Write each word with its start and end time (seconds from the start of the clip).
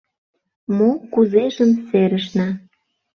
Мо-кузежым 0.77 1.71
серышна. 1.87 2.47